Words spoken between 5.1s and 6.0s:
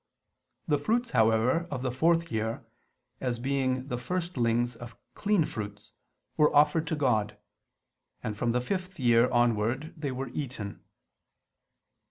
clean fruits,